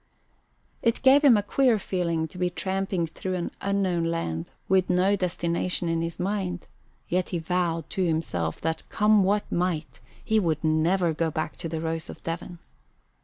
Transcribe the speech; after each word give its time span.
It 0.81 1.03
gave 1.03 1.23
him 1.23 1.37
a 1.37 1.43
queer 1.43 1.77
feeling 1.77 2.27
to 2.29 2.39
be 2.39 2.49
tramping 2.49 3.05
through 3.05 3.35
an 3.35 3.51
unknown 3.61 4.05
land 4.05 4.49
with 4.67 4.89
no 4.89 5.15
destination 5.15 5.87
in 5.89 6.01
his 6.01 6.19
mind, 6.19 6.65
yet 7.07 7.29
he 7.29 7.37
vowed 7.37 7.87
to 7.91 8.03
himself 8.03 8.59
that, 8.61 8.81
come 8.89 9.23
what 9.23 9.51
might, 9.51 9.99
he 10.25 10.39
would 10.39 10.63
never 10.63 11.13
go 11.13 11.29
back 11.29 11.55
to 11.57 11.69
the 11.69 11.79
Rose 11.81 12.09
of 12.09 12.23
Devon. 12.23 12.57